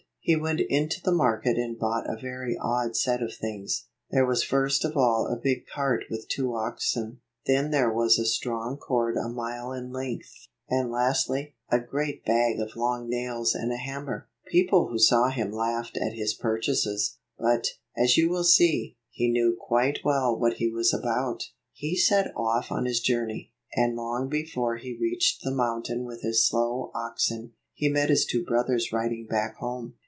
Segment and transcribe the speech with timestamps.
[0.23, 3.87] He went into the market and bought a very odd set of things.
[4.11, 8.25] There was first of all a big cart with two oxen; then there was a
[8.27, 10.29] strong cord a mile in length;
[10.69, 14.27] and lastly, a great bag of long nails and a hammer.
[14.45, 19.27] People who saw him laughed at his pur chases; but, as you will see, he
[19.27, 21.49] knew quite well what he was about.
[21.81, 26.21] 148 He set off on his journey, and long before he reached the mountain with
[26.21, 29.95] his slow oxen, he met his two brothers riding back home.